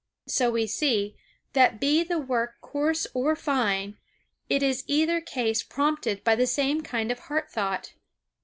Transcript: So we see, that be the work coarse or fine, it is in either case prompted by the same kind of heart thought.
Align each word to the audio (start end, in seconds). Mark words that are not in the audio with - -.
So 0.27 0.49
we 0.49 0.65
see, 0.65 1.15
that 1.53 1.79
be 1.79 2.03
the 2.03 2.17
work 2.17 2.55
coarse 2.59 3.05
or 3.13 3.35
fine, 3.35 3.99
it 4.49 4.63
is 4.63 4.81
in 4.87 4.95
either 4.95 5.21
case 5.21 5.61
prompted 5.61 6.23
by 6.23 6.33
the 6.35 6.47
same 6.47 6.81
kind 6.81 7.11
of 7.11 7.19
heart 7.19 7.51
thought. 7.51 7.93